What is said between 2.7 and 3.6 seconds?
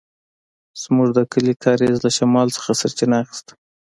سرچينه اخيسته.